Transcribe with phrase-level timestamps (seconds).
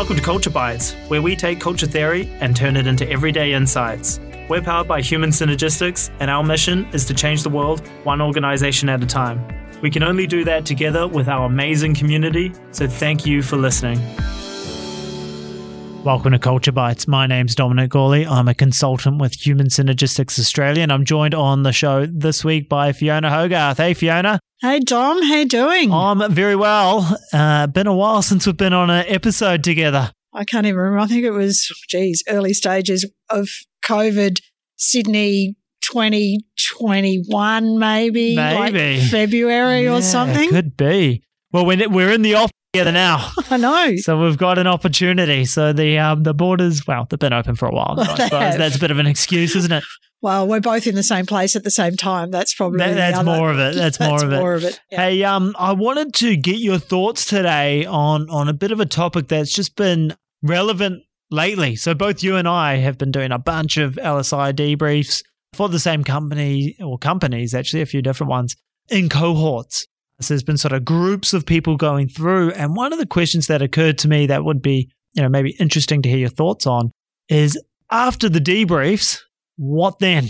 [0.00, 4.18] Welcome to Culture Bites, where we take culture theory and turn it into everyday insights.
[4.48, 8.88] We're powered by Human Synergistics, and our mission is to change the world one organization
[8.88, 9.46] at a time.
[9.82, 14.00] We can only do that together with our amazing community, so thank you for listening.
[16.04, 17.06] Welcome to Culture Bites.
[17.06, 18.26] My name's Dominic Gawley.
[18.26, 22.70] I'm a consultant with Human Synergistics Australia, and I'm joined on the show this week
[22.70, 23.76] by Fiona Hogarth.
[23.76, 24.40] Hey, Fiona.
[24.62, 25.22] Hey, Dom.
[25.22, 25.92] How you doing?
[25.92, 27.18] I'm very well.
[27.34, 30.10] Uh, been a while since we've been on an episode together.
[30.32, 31.00] I can't even remember.
[31.00, 33.50] I think it was, geez, early stages of
[33.84, 34.38] COVID,
[34.76, 38.36] Sydney 2021, maybe.
[38.36, 39.00] Maybe.
[39.00, 40.48] Like February Yeah, or something.
[40.48, 41.22] Could be.
[41.52, 43.30] Well, we're we're in the office together now.
[43.50, 43.94] I know.
[43.98, 45.44] So we've got an opportunity.
[45.44, 47.94] So the um, the borders, well, they've been open for a while.
[47.96, 49.84] Now, I suppose that's a bit of an excuse, isn't it?
[50.22, 52.30] Well, we're both in the same place at the same time.
[52.30, 53.74] That's probably That- that's more of it.
[53.74, 54.36] That's more of it.
[54.38, 54.78] More of it.
[54.90, 55.00] Yeah.
[55.08, 58.86] Hey, um, I wanted to get your thoughts today on on a bit of a
[58.86, 61.74] topic that's just been relevant lately.
[61.76, 65.22] So both you and I have been doing a bunch of LSI debriefs
[65.54, 68.56] for the same company or companies, actually, a few different ones
[68.88, 69.86] in cohorts.
[70.20, 73.46] So there's been sort of groups of people going through, and one of the questions
[73.46, 76.66] that occurred to me that would be, you know, maybe interesting to hear your thoughts
[76.66, 76.90] on
[77.28, 77.58] is
[77.90, 79.20] after the debriefs,
[79.56, 80.28] what then?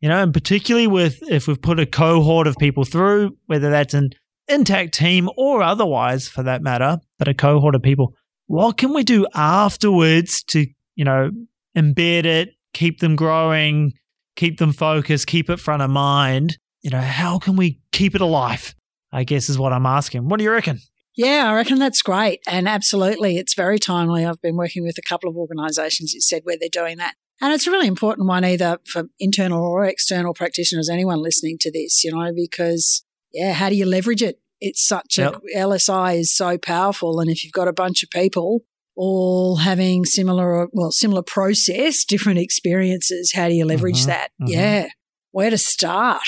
[0.00, 3.94] You know, and particularly with if we've put a cohort of people through, whether that's
[3.94, 4.10] an
[4.48, 8.14] intact team or otherwise for that matter, but a cohort of people,
[8.46, 11.30] what can we do afterwards to, you know,
[11.76, 13.92] embed it, keep them growing,
[14.36, 16.58] keep them focused, keep it front of mind?
[16.82, 18.74] You know, how can we keep it alive?
[19.16, 20.28] I guess is what I'm asking.
[20.28, 20.80] What do you reckon?
[21.16, 22.40] Yeah, I reckon that's great.
[22.46, 24.26] And absolutely, it's very timely.
[24.26, 27.14] I've been working with a couple of organisations that said where they're doing that.
[27.40, 31.72] And it's a really important one either for internal or external practitioners, anyone listening to
[31.72, 34.40] this, you know, because yeah, how do you leverage it?
[34.60, 35.42] It's such Yep.
[35.54, 37.18] a LSI is so powerful.
[37.20, 42.38] And if you've got a bunch of people all having similar, well, similar process, different
[42.38, 44.30] experiences, how do you leverage Mhm, that?
[44.42, 44.48] mhm.
[44.50, 44.88] Yeah.
[45.30, 46.22] Where to start?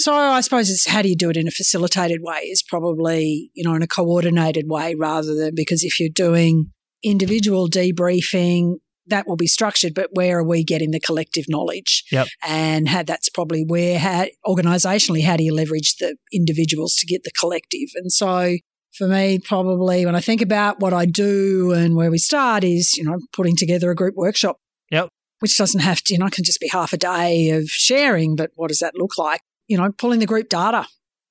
[0.00, 3.50] So I suppose it's how do you do it in a facilitated way is probably,
[3.54, 6.70] you know, in a coordinated way rather than because if you're doing
[7.02, 8.76] individual debriefing,
[9.08, 12.04] that will be structured, but where are we getting the collective knowledge?
[12.12, 12.28] Yep.
[12.46, 17.24] And how that's probably where, how, organisationally, how do you leverage the individuals to get
[17.24, 17.88] the collective?
[17.94, 18.56] And so
[18.92, 22.96] for me, probably when I think about what I do and where we start is,
[22.96, 24.58] you know, putting together a group workshop.
[24.90, 25.08] Yep.
[25.40, 28.34] Which doesn't have to, you know, it can just be half a day of sharing,
[28.36, 29.40] but what does that look like?
[29.68, 30.86] You know, pulling the group data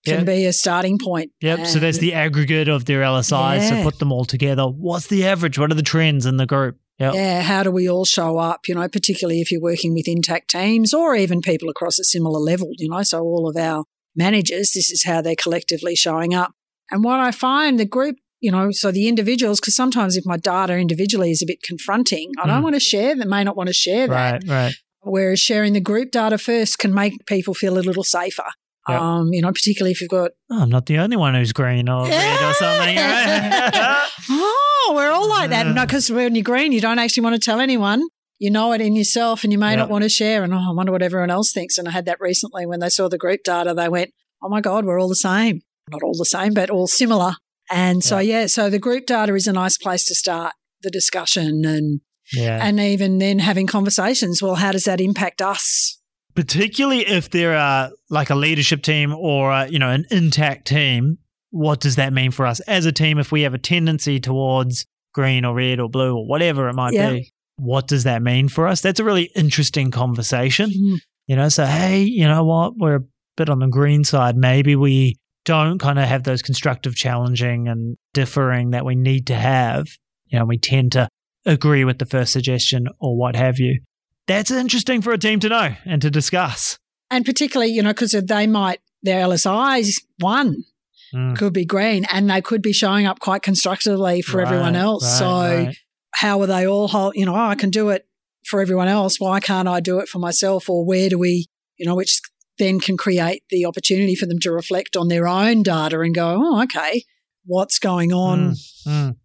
[0.05, 0.23] can Yeah.
[0.23, 1.31] be a starting point.
[1.41, 1.65] Yep.
[1.67, 3.61] So there's the aggregate of their LSIs.
[3.61, 3.69] Yeah.
[3.69, 4.63] So put them all together.
[4.63, 5.57] What's the average?
[5.59, 6.77] What are the trends in the group?
[6.99, 7.13] Yep.
[7.13, 8.61] Yeah, how do we all show up?
[8.67, 12.39] You know, particularly if you're working with intact teams or even people across a similar
[12.39, 13.83] level, you know, so all of our
[14.15, 16.53] managers, this is how they're collectively showing up.
[16.89, 20.37] And what I find the group, you know, so the individuals, because sometimes if my
[20.37, 22.63] data individually is a bit confronting, I don't Mm.
[22.63, 24.43] want to share that, may not want to share that.
[24.47, 24.49] Right.
[24.49, 24.73] Right.
[25.07, 28.45] Whereas sharing the group data first can make people feel a little safer.
[28.89, 29.01] Yep.
[29.01, 31.89] Um, you know, particularly if you've got Oh, I'm not the only one who's green
[31.89, 32.95] or red or something.
[32.95, 34.09] Right?
[34.29, 35.65] oh, we're all like that.
[35.65, 35.73] Yeah.
[35.73, 38.03] No, because when you're green, you don't actually want to tell anyone.
[38.39, 39.77] You know it in yourself and you may Yeah.
[39.77, 40.43] not want to share.
[40.43, 41.77] And oh, I wonder what everyone else thinks.
[41.77, 44.61] And I had that recently when they saw the group data, they went, oh my
[44.61, 45.61] God, we're all the same.
[45.89, 47.33] Not all the same, but all similar.
[47.69, 50.53] And so, yeah, so the group data is a nice place to start
[50.83, 51.99] the discussion and,
[52.33, 52.59] yeah.
[52.65, 54.41] and even then having conversations.
[54.41, 55.93] Well, how does that impact us?
[56.35, 61.17] particularly if they're uh, like a leadership team or uh, you know an intact team
[61.49, 64.85] what does that mean for us as a team if we have a tendency towards
[65.15, 67.09] green or red or blue or whatever it might Yeah.
[67.13, 70.69] be what does that mean for us that's a really interesting conversation
[71.25, 73.03] you know so hey you know what we're a
[73.35, 77.97] bit on the green side maybe we don't kind of have those constructive challenging and
[78.13, 79.87] differing that we need to have
[80.27, 81.07] you know we tend to
[81.47, 83.79] agree with the first suggestion or what have you
[84.27, 86.77] that's interesting for a team to know and to discuss
[87.09, 90.63] And particularly, you know, because they might, their LSIs, one,
[91.15, 91.37] Mm.
[91.37, 95.05] could be green and they could be showing up quite constructively for everyone else.
[95.05, 95.77] right, so right.
[96.15, 98.05] how are they all hold, you know, oh, I can do it
[98.45, 99.17] for everyone else.
[99.17, 100.69] Why can't I do it for myself?
[100.69, 102.19] Or where do we, you know, which
[102.59, 106.41] then can create the opportunity for them to reflect on their own data and go,
[106.43, 107.03] oh, okay,
[107.45, 109.15] what's going on Mm, mm.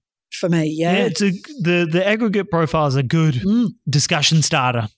[0.42, 0.66] For me?
[0.66, 1.04] Yeah, Yeah.
[1.06, 1.30] it's a,
[1.60, 3.68] the the aggregate profile is a good Mm.
[3.88, 4.88] discussion starter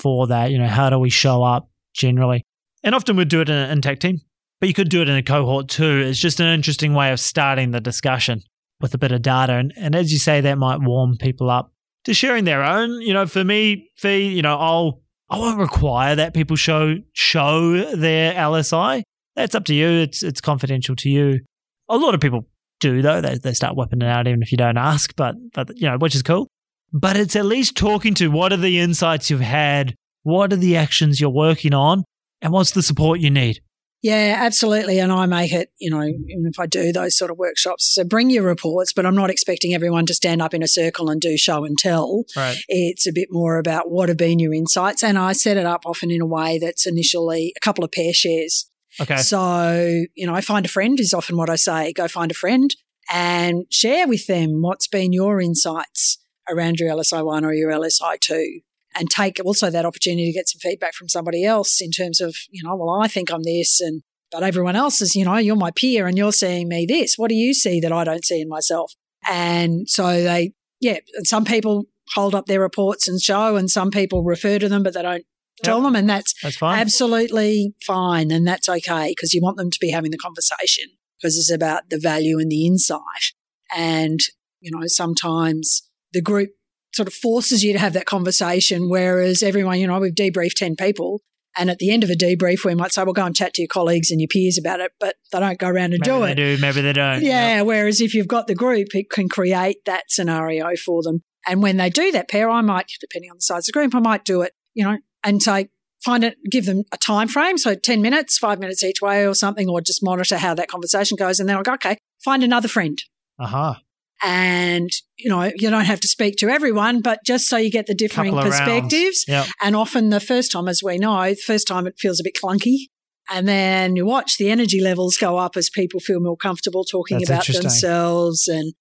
[0.00, 0.50] for that.
[0.50, 2.42] You know, how do we show up generally?
[2.82, 4.20] And often we'd do it in an intact team,
[4.60, 5.98] but you could do it in a cohort too.
[6.06, 8.40] It's just an interesting way of starting the discussion
[8.80, 9.54] with a bit of data.
[9.54, 11.72] And, and as you say, that might warm people up
[12.04, 13.00] to sharing their own.
[13.00, 15.00] You know, for me, Fee, you know, I'll
[15.30, 19.02] I won't require that people show show their LSI.
[19.36, 19.88] That's up to you.
[19.88, 21.40] It's it's confidential to you.
[21.88, 22.46] A lot of people
[22.84, 23.20] do though.
[23.20, 25.96] They, they start whipping it out even if you don't ask, but, but, you know,
[25.98, 26.48] which is cool.
[26.92, 29.94] But it's at least talking to what are the insights you've had?
[30.22, 32.04] What are the actions you're working on?
[32.40, 33.60] And what's the support you need?
[34.02, 34.98] Yeah, absolutely.
[34.98, 38.04] And I make it, you know, even if I do those sort of workshops, so
[38.04, 41.22] bring your reports, but I'm not expecting everyone to stand up in a circle and
[41.22, 42.24] do show and tell.
[42.36, 42.58] Right.
[42.68, 45.02] It's a bit more about what have been your insights.
[45.02, 48.12] And I set it up often in a way that's initially a couple of pair
[48.12, 48.70] shares.
[49.00, 49.16] Okay.
[49.16, 51.92] So, you know, I find a friend is often what I say.
[51.92, 52.70] Go find a friend
[53.12, 56.18] and share with them what's been your insights
[56.48, 58.62] around your LSI1 or your LSI2
[58.94, 62.36] and take also that opportunity to get some feedback from somebody else in terms of,
[62.50, 65.56] you know, well, I think I'm this and, but everyone else is, you know, you're
[65.56, 67.16] my peer and you're seeing me this.
[67.16, 68.92] What do you see that I don't see in myself?
[69.28, 73.90] And so they, yeah, and some people hold up their reports and show and some
[73.90, 75.24] people refer to them, but they don't
[75.62, 75.94] tell them.
[75.96, 76.78] And that's, That's fine.
[76.78, 78.30] absolutely fine.
[78.30, 80.84] And that's okay because you want them to be having the conversation
[81.20, 83.32] because it's about the value and the insight.
[83.74, 84.20] And,
[84.60, 86.50] you know, sometimes the group
[86.94, 88.88] sort of forces you to have that conversation.
[88.88, 91.20] Whereas everyone, you know, we've debriefed 10 people.
[91.56, 93.62] And at the end of a debrief, we might say, well, go and chat to
[93.62, 96.20] your colleagues and your peers about it, but they don't go around and maybe do
[96.20, 96.34] they it.
[96.34, 97.22] do, maybe they don't.
[97.22, 97.62] Yeah.
[97.62, 101.22] Whereas if you've got the group, it can create that scenario for them.
[101.46, 103.94] And when they do that pair, I might, depending on the size of the group,
[103.94, 105.68] I might do it, you know, and say,
[106.04, 107.56] find it, give them a time frame.
[107.58, 111.16] So 10 minutes, five minutes each way or something, or just monitor how that conversation
[111.16, 111.40] goes.
[111.40, 113.02] And then I'll go, okay, find another friend.
[113.38, 113.74] Uh huh.
[114.22, 117.86] And, you know, you don't have to speak to everyone, but just so you get
[117.86, 119.24] the differing Couple perspectives.
[119.26, 119.44] Yeah.
[119.60, 122.34] And often the first time, as we know, the first time it feels a bit
[122.42, 122.88] clunky.
[123.30, 127.18] And then you watch the energy levels go up as people feel more comfortable talking
[127.18, 128.48] That's about themselves.
[128.48, 128.72] And,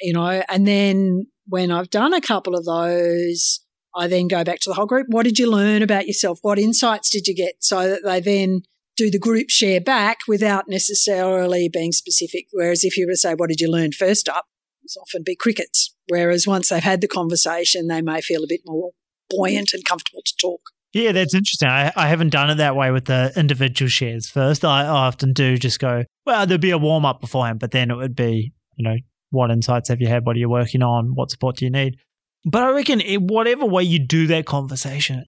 [0.00, 3.60] you know, and then when I've done a couple of those,
[3.94, 5.06] I then go back to the whole group.
[5.10, 6.38] What did you learn about yourself?
[6.42, 7.56] What insights did you get?
[7.60, 8.62] So that they then
[8.96, 12.46] do the group share back without necessarily being specific.
[12.52, 14.46] Whereas if you were to say, what did you learn first up?
[14.82, 15.94] It's often be crickets.
[16.08, 18.90] Whereas once they've had the conversation, they may feel a bit more
[19.30, 20.60] buoyant and comfortable to talk.
[20.92, 21.68] Yeah, that's interesting.
[21.68, 24.64] I, I haven't done it that way with the individual shares first.
[24.64, 27.90] I, I often do just go, well, there'd be a warm up beforehand, but then
[27.90, 28.96] it would be, you know,
[29.30, 30.26] what insights have you had?
[30.26, 31.14] What are you working on?
[31.14, 31.96] What support do you need?
[32.44, 35.24] But I reckon it, whatever way you do that conversation,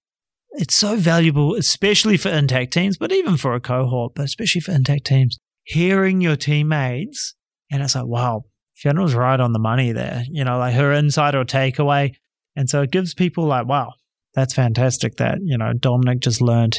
[0.51, 4.71] it's so valuable, especially for intact teams, but even for a cohort, but especially for
[4.71, 5.37] intact teams.
[5.63, 7.33] Hearing your teammates,
[7.71, 8.43] and it's like, wow,
[8.75, 10.23] Fiona's right on the money there.
[10.29, 12.15] You know, like her insight or takeaway.
[12.55, 13.93] And so it gives people like, wow,
[14.33, 16.77] that's fantastic that, you know, Dominic just learned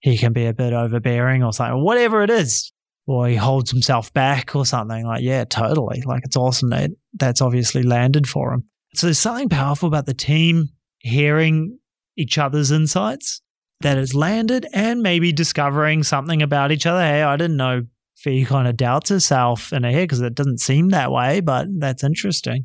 [0.00, 2.72] he can be a bit overbearing or something, whatever it is.
[3.06, 5.06] Or he holds himself back or something.
[5.06, 6.02] Like, yeah, totally.
[6.06, 8.64] Like, it's awesome that that's obviously landed for him.
[8.94, 11.78] So there's something powerful about the team hearing
[12.16, 13.42] each other's insights
[13.80, 17.00] that has landed and maybe discovering something about each other.
[17.00, 17.82] Hey, I didn't know
[18.16, 21.66] Fee kind of doubts herself in her head because it doesn't seem that way, but
[21.78, 22.64] that's interesting.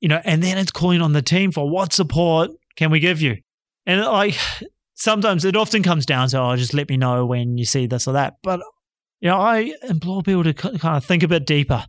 [0.00, 3.20] You know, and then it's calling on the team for what support can we give
[3.20, 3.36] you?
[3.86, 4.36] And like
[4.94, 8.08] sometimes it often comes down to, oh, just let me know when you see this
[8.08, 8.36] or that.
[8.42, 8.60] But,
[9.20, 11.84] you know, I implore people to kind of think a bit deeper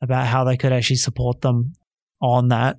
[0.00, 1.74] about how they could actually support them
[2.20, 2.78] on that.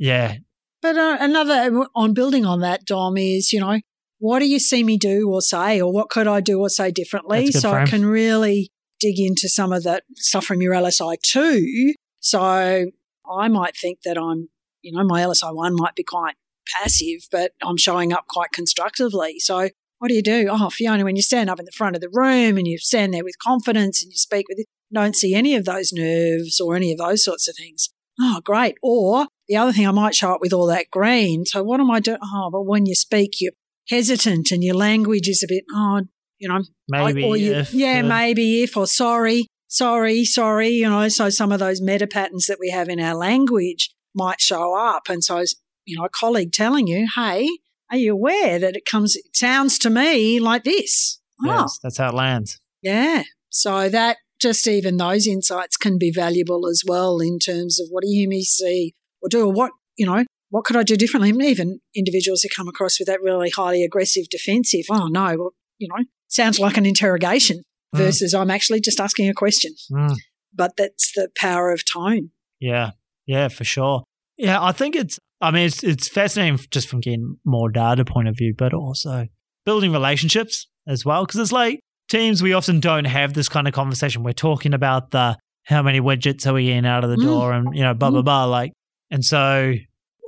[0.00, 0.36] Yeah.
[0.82, 3.78] But uh, another on building on that, Dom, is, you know,
[4.18, 6.90] what do you see me do or say, or what could I do or say
[6.90, 7.52] differently?
[7.52, 11.94] So I can really dig into some of that stuff from your LSI too.
[12.20, 14.48] So I might think that I'm,
[14.82, 16.34] you know, my LSI one might be quite
[16.76, 19.38] passive, but I'm showing up quite constructively.
[19.38, 20.48] So what do you do?
[20.50, 23.12] Oh, Fiona, when you stand up in the front of the room and you stand
[23.12, 26.74] there with confidence and you speak with it, don't see any of those nerves or
[26.74, 27.90] any of those sorts of things.
[28.18, 28.74] Oh, great.
[28.82, 31.44] Or the other thing, I might show up with all that green.
[31.46, 32.18] So what am I doing?
[32.22, 33.52] Oh, but when you speak, you're
[33.88, 36.02] hesitant and your language is a bit, oh,
[36.38, 40.68] you know, Maybe or you, if, yeah, uh, maybe if or sorry, sorry, sorry.
[40.68, 44.40] You know, so some of those meta patterns that we have in our language might
[44.40, 45.42] show up, and so
[45.84, 47.48] you know, a colleague telling you, "Hey,
[47.90, 49.16] are you aware that it comes?
[49.16, 52.58] It sounds to me like this." Oh, Yes, that's how it lands.
[52.82, 53.22] yeah.
[53.50, 58.02] So that just even those insights can be valuable as well in terms of what
[58.02, 61.30] do you me see or do or what you know what could I do differently?
[61.48, 64.84] Even individuals who come across with that really highly aggressive defensive.
[64.90, 67.62] Oh no, well, you know, sounds like an interrogation
[67.94, 67.98] Mm.
[67.98, 69.72] versus I'm actually just asking a question.
[69.90, 70.14] Mm.
[70.54, 72.30] But that's the power of tone.
[72.60, 72.92] Yeah,
[73.26, 74.04] yeah, for sure.
[74.36, 75.18] Yeah, I think it's.
[75.40, 79.28] I mean, it's it's fascinating just from getting more data point of view, but also
[79.64, 81.24] building relationships as well.
[81.24, 81.80] Because it's like
[82.10, 84.22] teams, we often don't have this kind of conversation.
[84.22, 87.22] We're talking about the how many widgets are we getting out of the Mm.
[87.24, 88.24] door, and you know, blah blah Mm.
[88.24, 88.44] blah.
[88.44, 88.72] Like,
[89.10, 89.74] and so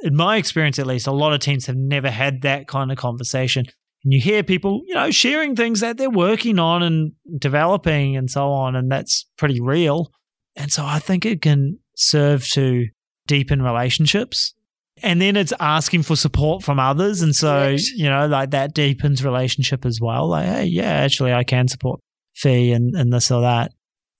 [0.04, 2.98] in my experience, at least, a lot of teams have never had that kind of
[2.98, 3.64] conversation.
[4.04, 8.28] And you hear people, you know, sharing things that they're working on and developing and
[8.30, 10.10] so on, and that's pretty real.
[10.56, 12.86] And so I think it can serve to
[13.26, 14.54] deepen relationships.
[15.02, 17.22] And then it's asking for support from others.
[17.22, 17.82] And so, Correct.
[17.96, 20.28] you know, like that deepens relationship as well.
[20.28, 22.00] Like, hey, yeah, actually I can support
[22.34, 23.72] Fee and, and this or that.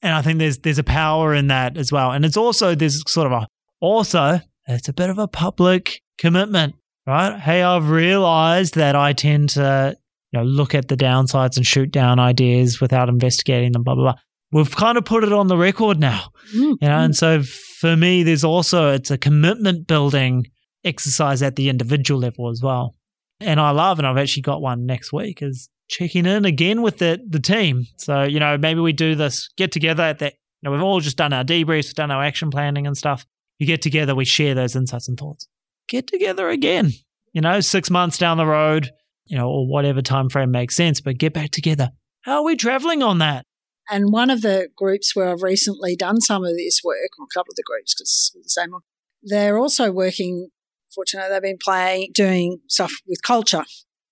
[0.03, 2.11] And I think there's there's a power in that as well.
[2.11, 3.47] And it's also there's sort of a
[3.81, 6.75] also it's a bit of a public commitment,
[7.07, 7.39] right?
[7.39, 9.97] Hey, I've realized that I tend to,
[10.33, 14.13] you know, look at the downsides and shoot down ideas without investigating them, blah blah
[14.13, 14.21] blah.
[14.51, 16.29] We've kind of put it on the record now.
[16.55, 16.77] Mm.
[16.81, 20.47] You know, and so for me, there's also it's a commitment building
[20.85, 22.95] exercise at the individual level as well.
[23.41, 26.99] And I love, and I've actually got one next week, is checking in again with
[26.99, 27.87] the the team.
[27.99, 30.35] So you know, maybe we do this get together at that.
[30.61, 33.27] You know, we've all just done our debriefs, we've done our action planning and stuff.
[33.59, 35.49] You get together, we share those insights and thoughts.
[35.89, 36.93] Get together again.
[37.33, 38.91] You know, six months down the road,
[39.27, 41.91] you know, or whatever time frame makes sense, but get back together.
[42.23, 43.45] How are we traveling on that?
[43.91, 47.35] And one of the groups where I've recently done some of this work, or a
[47.35, 48.83] couple of the groups, because it's the same one,
[49.23, 50.49] they're also working.
[50.95, 53.65] Fortunately, they've been playing, doing stuff with culture.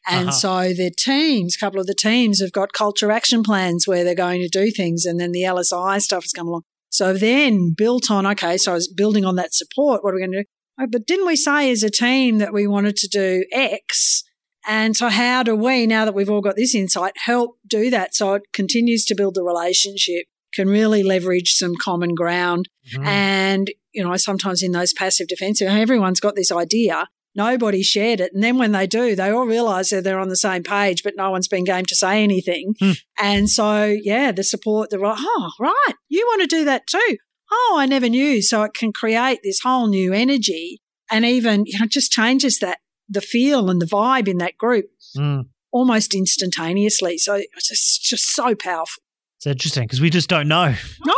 [0.09, 0.39] And Uh-huh.
[0.69, 4.15] so their teams, a couple of the teams have got culture action plans where they're
[4.15, 5.05] going to do things.
[5.05, 6.63] And then the LSI stuff has come along.
[6.89, 10.03] So then built on, okay, so I was building on that support.
[10.03, 10.49] What are we going to do?
[10.81, 14.25] Oh, but didn't we say as a team that we wanted to do X?
[14.67, 18.15] And so how do we, now that we've all got this insight, help do that
[18.15, 22.69] so it continues to build the relationship, can really leverage some common ground.
[22.97, 23.07] Mm.
[23.07, 27.09] And, you know, sometimes in those passive defensive, everyone's got this idea.
[27.35, 28.33] Nobody shared it.
[28.35, 31.15] And then when they do, they all realize that they're on the same page, but
[31.17, 32.75] no one's been game to say anything.
[32.81, 32.91] Hmm.
[33.19, 37.17] And so, yeah, the support, the right, oh, right, you want to do that too.
[37.53, 38.43] Oh, I never knew.
[38.43, 40.81] So it can create this whole new energy
[41.11, 42.79] and even, you know, just changes that,
[43.09, 45.47] the feel and the vibe in that group Mm.
[45.73, 47.19] almost instantaneously.
[47.19, 49.03] So it's just, just so powerful.
[49.39, 50.75] It's interesting because we just don't know.
[51.05, 51.15] No.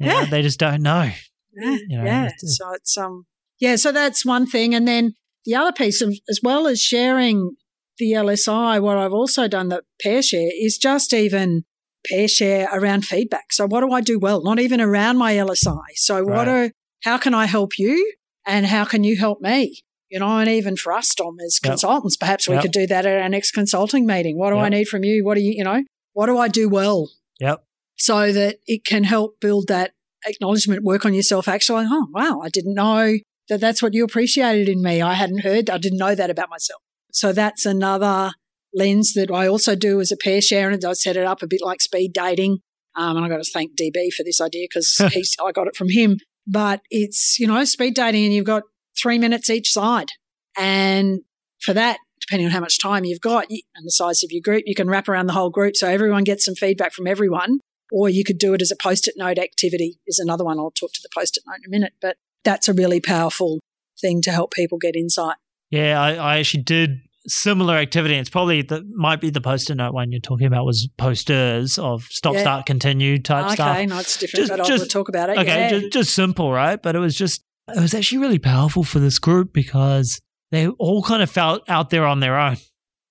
[0.00, 0.24] Know, Yeah.
[0.24, 1.10] they just don't know.
[1.54, 1.76] Yeah.
[1.88, 2.24] You know, yeah.
[2.26, 3.26] it's- So it's um
[3.60, 4.74] yeah, so that's one thing.
[4.74, 5.14] And then
[5.44, 7.56] the other piece of as well as sharing
[7.98, 11.64] the LSI, what I've also done that pair share is just even
[12.08, 13.52] pair share around feedback.
[13.52, 14.42] So what do I do well?
[14.42, 15.80] Not even around my LSI.
[15.96, 16.48] So what Right.
[16.48, 16.70] are
[17.04, 18.14] how can I help you
[18.46, 19.82] and how can you help me?
[20.10, 21.70] You know, and even for us, Dom, as Yep.
[21.72, 22.62] consultants, perhaps we Yep.
[22.62, 24.38] could do that at our next consulting meeting.
[24.38, 25.24] What do I need from you?
[25.24, 27.10] What do you, you know, what do I do well?
[27.40, 27.64] Yep.
[28.00, 29.92] so that it can help build that
[30.26, 33.16] acknowledgement work on yourself actually oh wow i didn't know
[33.48, 35.02] that that's what you appreciated in me.
[35.02, 36.80] I hadn't heard i didn't know that about myself.
[37.12, 38.32] So that's another
[38.74, 41.46] lens that i also do as a pair share and i set it up a
[41.46, 42.58] bit like speed dating.
[42.94, 45.00] Um, and i got to thank db for this idea because
[45.44, 46.18] i got it from him.
[46.46, 48.64] But it's you know speed dating and you've got
[49.00, 50.08] three minutes each side.
[50.56, 51.20] And
[51.60, 54.64] for that depending on how much time you've got and the size of your group
[54.66, 57.60] you can wrap around the whole group so everyone gets some feedback from everyone
[57.92, 60.92] or you could do it as a post-it note activity is another one i'll talk
[60.92, 63.58] to the post-it note in a minute but that's a really powerful
[64.00, 65.36] thing to help people get insight
[65.70, 68.14] Yeah, I, I actually did similar activity.
[68.14, 72.04] It's probably the might be the post-it note one you're talking about was posters of
[72.04, 72.40] stop, Yeah.
[72.40, 73.76] start, continue type okay stuff.
[73.76, 75.68] Okay, no it's different Just- but i'll talk about it Okay, yeah.
[75.70, 76.80] just, just simple, right?
[76.80, 77.42] But it was just
[77.76, 80.20] it was actually really powerful for this group because
[80.52, 82.56] they all kind of felt out there on their own.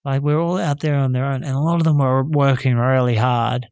[0.03, 2.75] Like we're all out there on their own, and a lot of them were working
[2.77, 3.67] really hard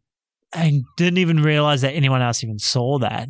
[0.56, 3.30] and didn't even realize that anyone else even saw that.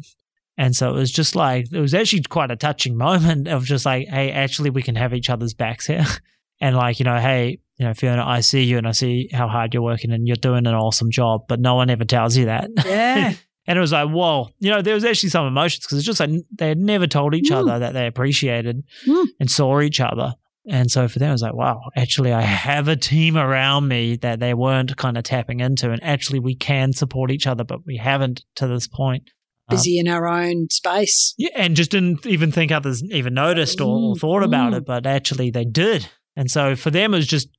[0.57, 3.85] And so it was just like it was actually quite a touching moment of just
[3.85, 6.05] like, hey, actually we can have each other's backs here.
[6.61, 9.49] And like, you know, hey, you know, Fiona, I see you and I see how
[9.49, 12.45] hard you're working and you're doing an awesome job, but no one ever tells you
[12.45, 12.69] that.
[12.85, 13.33] yeah
[13.67, 16.21] And it was like, whoa, you know, there was actually some emotions because it's just
[16.21, 17.57] like they had never told each Mm.
[17.57, 19.25] other that they appreciated Mm.
[19.41, 20.35] and saw each other.
[20.67, 24.15] And so for them, it was like, wow, actually, I have a team around me
[24.17, 25.91] that they weren't kind of tapping into.
[25.91, 29.29] And actually, we can support each other, but we haven't to this point.
[29.69, 33.81] Um, busy in our own space Yeah, and just didn't even think others even noticed
[33.81, 34.77] or, or Mm, thought about mm.
[34.77, 36.07] it, but actually they did.
[36.35, 37.49] And so for them, it was just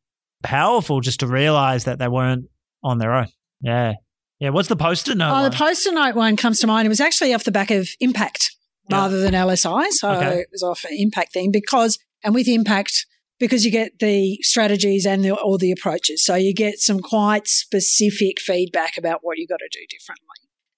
[0.43, 2.47] powerful just to realize that they weren't
[2.85, 3.29] on their own.
[3.61, 3.95] Yeah.
[4.39, 4.51] Yeah.
[4.51, 5.31] What's the poster note?
[5.31, 5.51] oh one?
[5.51, 8.51] the post-it note one comes to mind it was actually off the back of impact
[8.89, 8.99] Yeah.
[8.99, 10.41] rather than lsi so Okay.
[10.41, 13.07] it was off an impact thing because and with impact
[13.39, 16.25] because you get the strategies and the, all the approaches.
[16.25, 20.27] So you get some quite specific feedback about what you've got to do differently.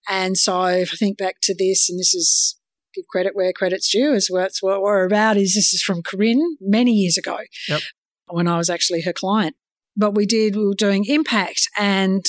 [0.09, 2.59] And so if I think back to this, and this is
[2.95, 6.57] give credit where credit's due, is what, what we're about is this is from Corinne
[6.61, 7.81] many years ago Yep.
[8.29, 9.55] when I was actually her client.
[9.97, 12.25] But we did, we were doing impact and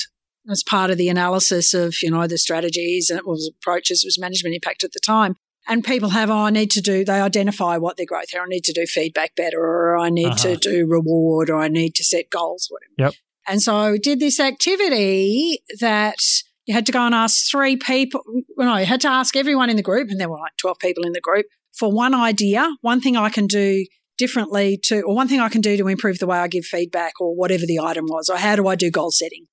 [0.49, 4.07] as part of the analysis of, you know, the strategies and it was approaches, it
[4.07, 5.35] was management impact at the time.
[5.69, 8.41] And people have, oh, I need to do, they identify what their growth are.
[8.41, 10.55] I need to do feedback better, or I need Uh-huh.
[10.55, 12.93] to do reward, or I need to set goals, whatever.
[12.97, 13.13] Yep.
[13.47, 16.17] And so I did this activity that,
[16.65, 18.21] you had to go and ask three people.
[18.57, 20.79] Well, no, you had to ask everyone in the group, and there were like 12
[20.79, 21.45] people in the group
[21.77, 23.85] for one idea, one thing I can do
[24.17, 27.13] differently to, or one thing I can do to improve the way I give feedback
[27.21, 29.45] or whatever the item was, or how do I do goal setting?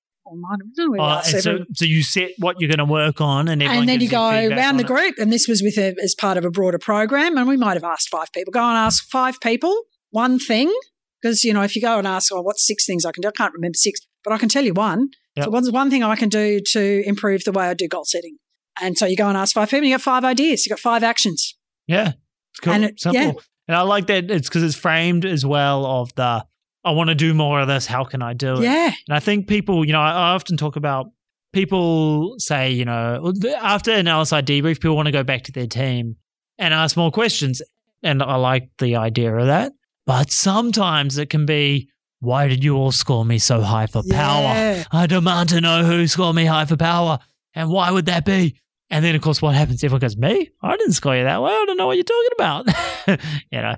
[0.99, 4.09] Oh, so, so you set what you're going to work on, and and then you
[4.09, 7.37] go around the group, and this was with a, as part of a broader program,
[7.37, 8.51] and we might have asked five people.
[8.51, 10.73] Go and ask five people one thing,
[11.21, 13.29] because you know if you go and ask, oh, what's six things I can do?
[13.29, 15.09] I can't remember six, but I can tell you one.
[15.35, 15.45] Yep.
[15.45, 18.37] So what's one thing I can do to improve the way I do goal setting?
[18.81, 21.03] And so you go and ask five people, you got five ideas, you got five
[21.03, 21.55] actions.
[21.87, 22.13] Yeah,
[22.51, 22.73] it's cool.
[22.73, 23.21] And it, Simple.
[23.21, 23.31] Yeah.
[23.67, 26.45] And I like that it's because it's framed as well of the
[26.87, 27.85] I want to do more of this.
[27.85, 28.63] How can I do it?
[28.63, 28.91] Yeah.
[29.07, 31.11] And I think people, you know, I, I often talk about
[31.53, 35.67] people say, you know, after an LSI debrief, people want to go back to their
[35.67, 36.15] team
[36.57, 37.61] and ask more questions.
[38.03, 39.73] And I like the idea of that.
[40.05, 41.89] But sometimes it can be,
[42.19, 44.85] why did you all score me so high for power?
[44.91, 47.19] I demand to know who scored me high for power.
[47.53, 48.55] And why would that be?
[48.89, 49.83] And then, of course, what happens?
[49.83, 50.49] Everyone goes, Me?
[50.61, 51.51] I didn't score you that way.
[51.51, 53.19] I don't know what you're talking about.
[53.51, 53.75] you know,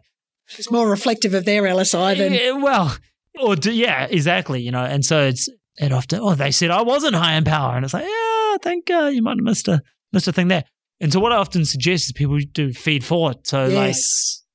[0.58, 2.34] it's more reflective of their LSI than.
[2.34, 2.98] Yeah, well,
[3.39, 4.62] or do, yeah, exactly.
[4.62, 7.75] You know, and so it's, it often, oh, they said I wasn't high in power.
[7.75, 10.48] And it's like, yeah, I think uh, you might have missed a, missed a thing
[10.48, 10.63] there.
[11.00, 13.48] And so what I often suggest is people do feed forward.
[13.48, 13.75] So, yes.
[13.75, 13.96] like,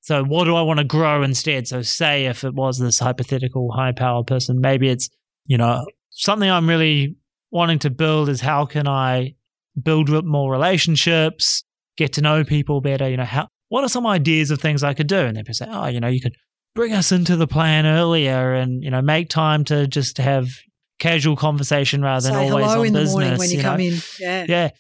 [0.04, 1.66] so what do I want to grow instead?
[1.66, 5.08] So, say if it was this hypothetical high power person, maybe it's,
[5.46, 7.16] you know, something I'm really
[7.50, 9.36] wanting to build is how can I
[9.80, 11.64] build more relationships,
[11.96, 13.08] get to know people better.
[13.08, 15.18] You know, how what are some ideas of things I could do?
[15.18, 16.36] And they say, oh, you know, you could
[16.76, 20.46] bring us into the plan earlier, and you know, make time to just have
[21.00, 23.10] casual conversation rather than say always hello on in business.
[23.10, 23.84] The morning when you, you come know?
[23.84, 24.70] in, yeah, yeah,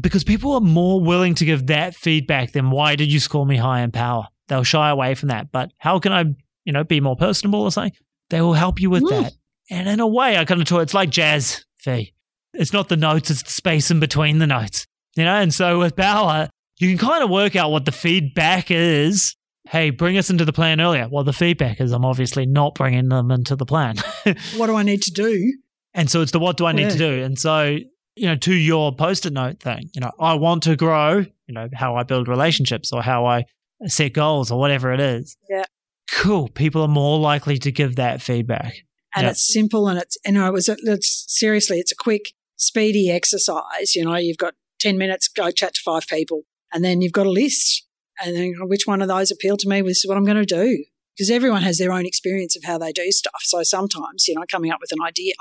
[0.00, 3.56] because people are more willing to give that feedback than why did you score me
[3.56, 4.28] high in power?
[4.46, 5.50] They'll shy away from that.
[5.50, 6.26] But how can I,
[6.64, 7.98] you know, be more personable or something?
[8.30, 9.10] They will help you with mm.
[9.10, 9.32] that.
[9.70, 12.14] And in a way, I kind of talk, it's like jazz Fee.
[12.52, 14.86] It's not the notes, it's the space in between the notes.
[15.16, 16.48] You know, and so with power,
[16.78, 19.36] you can kind of work out what the feedback is.
[19.68, 21.08] Hey, bring us into the plan earlier.
[21.10, 23.96] Well, the feedback is I'm obviously not bringing them into the plan.
[24.56, 25.54] what do I need to do?
[25.94, 26.88] And so it's the what do I need yeah.
[26.90, 27.22] to do?
[27.24, 27.78] And so,
[28.14, 31.54] you know, to your post it note thing, you know, I want to grow, you
[31.54, 33.46] know, how I build relationships or how I
[33.86, 35.36] set goals or whatever it is.
[35.48, 35.64] Yeah.
[36.12, 36.48] Cool.
[36.48, 38.74] People are more likely to give that feedback.
[39.14, 39.32] And yep.
[39.32, 43.94] it's simple and it's, you know, it was, it's seriously, it's a quick speedy exercise.
[43.94, 47.26] You know, you've got 10 minutes, go chat to five people, and then you've got
[47.26, 47.84] a list.
[48.24, 49.82] And then which one of those appealed to me?
[49.82, 50.84] This is what I'm going to do.
[51.14, 53.40] Because everyone has their own experience of how they do stuff.
[53.42, 55.34] So sometimes, you know, coming up with an idea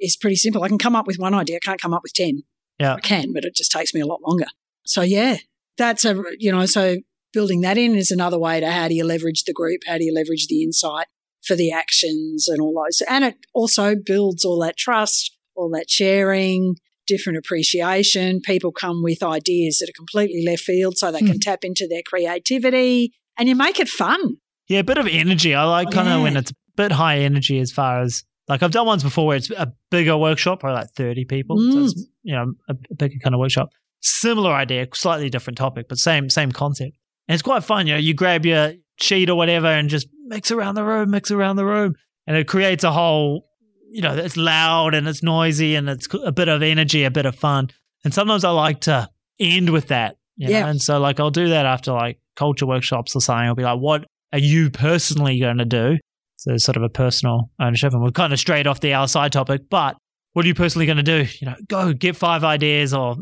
[0.00, 0.62] is pretty simple.
[0.62, 2.42] I can come up with one idea, I can't come up with 10.
[2.78, 2.94] Yeah.
[2.94, 4.46] I can, but it just takes me a lot longer.
[4.84, 5.36] So, yeah,
[5.78, 6.96] that's a, you know, so
[7.32, 9.82] building that in is another way to how do you leverage the group?
[9.86, 11.06] How do you leverage the insight
[11.42, 13.02] for the actions and all those?
[13.08, 18.40] And it also builds all that trust all that sharing, different appreciation.
[18.40, 21.38] People come with ideas that are completely left field so they can hmm.
[21.38, 24.36] tap into their creativity and you make it fun.
[24.68, 25.54] Yeah, a bit of energy.
[25.54, 26.22] I like kind of yeah.
[26.22, 29.36] when it's a bit high energy as far as like I've done ones before where
[29.36, 31.58] it's a bigger workshop, probably like 30 people.
[31.58, 31.72] Mm.
[31.72, 33.70] So it's, you know, a, a bigger kind of workshop.
[34.00, 36.96] Similar idea, slightly different topic, but same same concept.
[37.28, 37.86] And it's quite fun.
[37.86, 41.30] You know, you grab your sheet or whatever and just mix around the room, mix
[41.30, 41.94] around the room.
[42.26, 43.46] And it creates a whole
[43.92, 47.26] you know, it's loud and it's noisy and it's a bit of energy, a bit
[47.26, 47.70] of fun.
[48.04, 50.16] And sometimes I like to end with that.
[50.36, 50.62] yeah.
[50.62, 50.68] Know?
[50.68, 53.46] And so, like, I'll do that after like culture workshops or something.
[53.46, 55.98] I'll be like, what are you personally going to do?
[56.36, 57.92] So, sort of a personal ownership.
[57.92, 59.96] And we're kind of straight off the outside topic, but
[60.32, 61.26] what are you personally going to do?
[61.40, 63.16] You know, go get five ideas or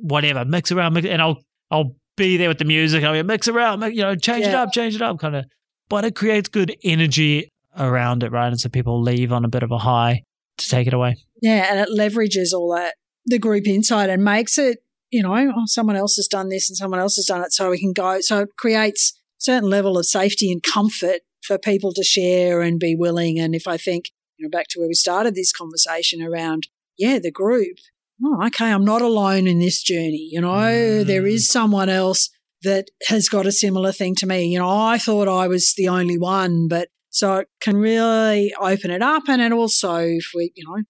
[0.00, 3.04] whatever, mix around, mix, and I'll, I'll be there with the music.
[3.04, 4.50] I'll be mix around, you know, change yeah.
[4.50, 5.44] it up, change it up, kind of.
[5.90, 8.48] But it creates good energy around it, right?
[8.48, 10.22] And so people leave on a bit of a high
[10.58, 11.16] to take it away.
[11.42, 12.94] Yeah, and it leverages all that
[13.26, 14.78] the group insight and makes it,
[15.10, 17.70] you know, oh, someone else has done this and someone else has done it, so
[17.70, 18.20] we can go.
[18.20, 22.80] So it creates a certain level of safety and comfort for people to share and
[22.80, 23.38] be willing.
[23.38, 27.18] And if I think, you know, back to where we started this conversation around, yeah,
[27.18, 27.76] the group.
[28.22, 30.28] Oh, okay, I'm not alone in this journey.
[30.30, 31.06] You know, mm.
[31.06, 32.30] there is someone else
[32.62, 34.46] that has got a similar thing to me.
[34.46, 38.90] You know, I thought I was the only one, but so it can really open
[38.90, 39.22] it up.
[39.28, 40.82] And it also, if we, you know,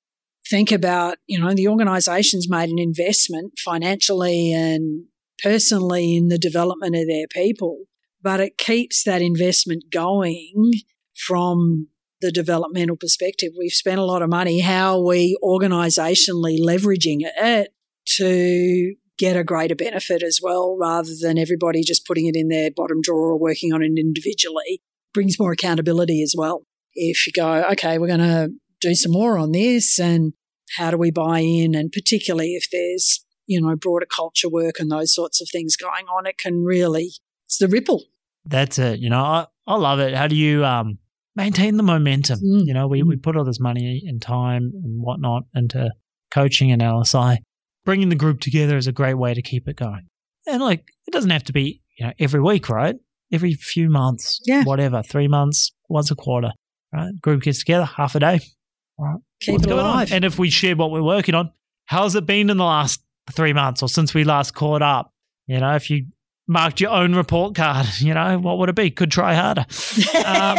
[0.49, 5.05] think about, you know, the organization's made an investment financially and
[5.43, 7.85] personally in the development of their people,
[8.23, 10.73] but it keeps that investment going
[11.15, 11.89] from
[12.23, 13.53] the developmental perspective.
[13.59, 14.61] We've spent a lot of money.
[14.61, 17.75] How are we organizationally leveraging it
[18.17, 22.71] to get a greater benefit as well, rather than everybody just putting it in their
[22.71, 24.81] bottom drawer or working on it individually?
[25.15, 26.67] Brings more accountability as well.
[26.93, 28.51] If you go, okay, we're going to
[28.81, 30.35] do some more on this and
[30.77, 31.75] how do we buy in?
[31.75, 36.07] And particularly if there's, you know, broader culture work and those sorts of things going
[36.07, 37.13] on, it can really,
[37.47, 38.03] it's the ripple.
[38.45, 39.01] That's it.
[39.01, 40.15] You know, I, I love it.
[40.15, 40.99] How do you um,
[41.35, 42.41] maintain the momentum?
[42.41, 42.67] Mm.
[42.67, 45.93] You know, we, we put all this money and time and whatnot into
[46.31, 47.39] coaching and LSI.
[47.85, 50.09] Bringing the group together is a great way to keep it going.
[50.47, 52.97] And like, it doesn't have to be, you know, every week, right?
[53.33, 54.65] Every few months, Yeah.
[54.65, 56.53] whatever, three months, once a quarter,
[56.93, 57.13] right?
[57.21, 58.41] Group gets together, half a day,
[58.99, 59.19] right?
[59.41, 59.87] Keep What's it going on?
[59.91, 60.13] alive.
[60.13, 61.51] And if we share what we're working on,
[61.87, 65.13] how's it been in the last three months or since we last caught up?
[65.47, 66.07] You know, if you
[66.47, 68.91] marked your own report card, you know, what would it be?
[68.91, 69.65] Could try harder.
[70.25, 70.59] Um,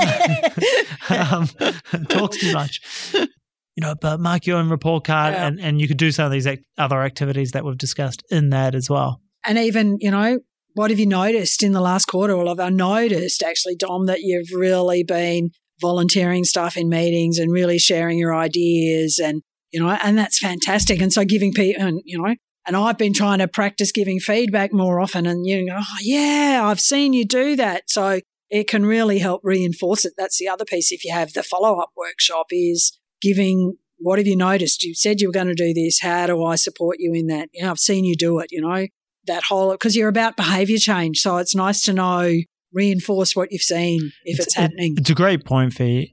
[1.10, 1.47] um,
[2.10, 2.82] talks too much.
[3.13, 5.47] You know, but mark your own report card Yeah.
[5.47, 6.47] and, and you could do some of these
[6.78, 9.21] other activities that we've discussed in that as well.
[9.45, 10.39] and even, you know,
[10.75, 12.38] what have you noticed in the last quarter?
[12.38, 15.49] Well, I've noticed actually, Dom, that you've really been
[15.81, 21.01] volunteering stuff in meetings and really sharing your ideas and, you know, and that's fantastic.
[21.01, 22.35] And so giving people, and, you know,
[22.67, 26.61] and I've been trying to practice giving feedback more often and you go, oh, yeah,
[26.63, 27.89] I've seen you do that.
[27.89, 30.13] So it can really help reinforce it.
[30.17, 30.91] That's the other piece.
[30.91, 34.83] If you have the follow up workshop is giving, what have you noticed?
[34.83, 36.01] You said you were going to do this.
[36.01, 37.49] How do I support you in that?
[37.53, 38.88] You know, I've seen you do it, you know,
[39.27, 41.19] that whole, because you're about behavior change.
[41.19, 42.31] So it's nice to know,
[42.71, 44.95] reinforce what you've seen if it's, it- happening.
[44.97, 46.07] it's a great point for you.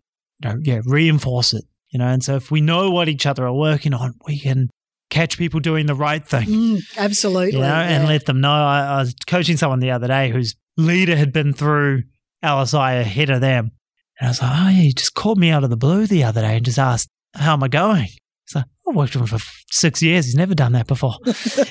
[0.44, 1.64] know, yeah, reinforce it.
[1.90, 4.70] You know, and so if we know what each other are working on, we can
[5.10, 6.46] catch people doing the right thing.
[6.46, 7.52] Mm, absolutely.
[7.52, 8.50] you know, and let them know.
[8.50, 12.04] I, I was coaching someone the other day whose leader had been through
[12.42, 13.72] LSI ahead of them.
[14.18, 16.24] And I was like, oh, yeah, he just called me out of the blue the
[16.24, 18.08] other day and just asked, how am I going?
[18.88, 20.26] I've worked with him for six years.
[20.26, 21.14] He's never done that before.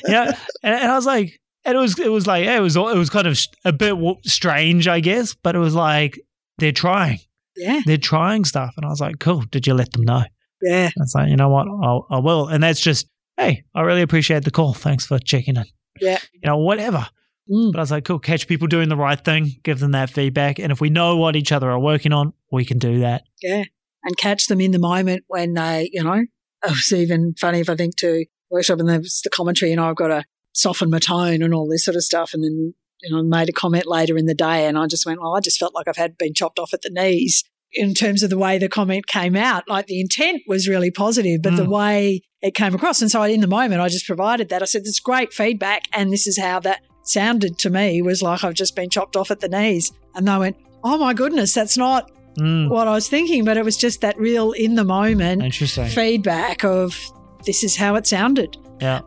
[0.08, 0.32] know,
[0.63, 3.10] and, and I was like, and it was, it was like, it was, it was
[3.10, 3.95] kind of a bit
[4.26, 6.19] strange, I guess, but it was like,
[6.58, 7.19] they're trying,
[7.56, 7.82] yeah.
[7.86, 8.74] they're trying stuff.
[8.78, 9.43] And I was like, cool.
[9.52, 10.24] Did you let them know?
[10.62, 10.89] Yeah.
[10.95, 11.67] It's like, you know what?
[11.67, 12.47] I'll, I will.
[12.47, 14.74] And that's just, hey, I really appreciate the call.
[14.74, 15.65] Thanks for checking in.
[16.00, 16.19] Yeah.
[16.34, 17.08] You know, whatever.
[17.50, 17.71] Mm.
[17.71, 20.60] But I was like, cool, catch people doing the right thing, give them that feedback.
[20.60, 23.24] And if we know what each other are working on, we can do that.
[23.41, 23.63] Yeah.
[24.04, 26.24] And catch them in the moment when they, you know,
[26.65, 29.78] it was even funny if I think to workshop and there was the commentary, you
[29.78, 32.34] know, I've got to soften my tone and all this sort of stuff.
[32.34, 35.06] And then, you know, I made a comment later in the day and I just
[35.06, 37.43] went, well, I just felt like I've had been chopped off at the knees
[37.74, 39.63] in terms of the way the comment came out.
[39.69, 41.71] Like the intent was really positive, but the Mm.
[41.71, 43.02] way it came across.
[43.02, 44.62] And so in the moment, I just provided that.
[44.62, 45.84] I said, it's great feedback.
[45.93, 49.32] And this is how that sounded to me was like I've just been chopped off
[49.32, 49.91] at the knees.
[50.15, 53.65] And they went, oh my goodness, that's not Mm, what I was thinking, but it
[53.65, 56.98] was just that real in the moment feedback of
[57.46, 58.58] this is how it sounded.
[58.80, 59.02] Yeah.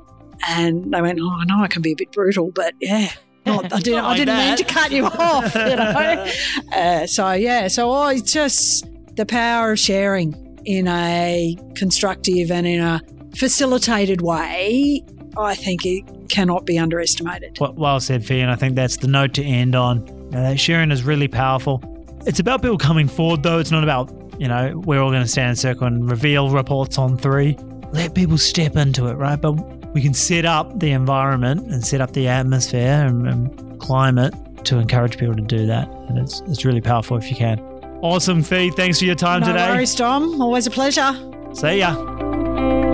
[0.49, 3.11] And they went, Oh, I know I can be a bit brutal, but yeah.
[3.47, 6.27] Not, I didn't, Not I didn't mean to cut you off, you know.
[6.73, 8.85] Uh, so yeah, so oh, it's just
[9.17, 10.35] the power of sharing
[10.65, 13.01] in a constructive and in a
[13.37, 15.03] facilitated way.
[15.37, 17.59] I think it cannot be underestimated.
[17.61, 18.41] Well, well said, Fee.
[18.41, 20.05] And I think that's the note to end on.
[20.31, 21.83] That sharing is really powerful.
[22.27, 23.59] It's about people coming forward, though.
[23.59, 26.51] It's not about, you know, we're all going to stand in a circle and reveal
[26.51, 27.57] reports on three.
[27.93, 29.41] Let people step into it, right?
[29.41, 29.53] But
[29.93, 34.35] we can set up the environment and set up the atmosphere and, and climate
[34.65, 35.89] to encourage people to do that.
[36.09, 37.61] And it's, it's really powerful if you can.
[38.03, 38.71] Awesome, Fee.
[38.71, 39.69] Thanks for your time No today.
[39.69, 40.41] worries, Dom.
[40.41, 41.13] Always a pleasure.
[41.53, 42.94] See ya.